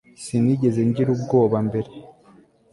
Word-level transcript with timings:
Sinigeze 0.23 0.79
ngira 0.89 1.09
ubwoba 1.15 1.57
mbere 1.67 1.89